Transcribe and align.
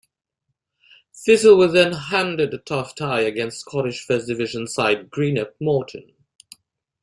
Thistle 1.13 1.59
were 1.59 1.67
then 1.67 1.93
handed 1.93 2.55
a 2.55 2.57
tough 2.57 2.95
tie 2.95 3.21
against 3.21 3.59
Scottish 3.59 4.03
First 4.03 4.25
Division 4.25 4.65
side 4.65 5.11
Greenock 5.11 5.53
Morton. 5.61 6.13